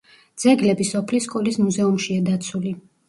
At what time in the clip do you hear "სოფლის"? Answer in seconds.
0.91-1.27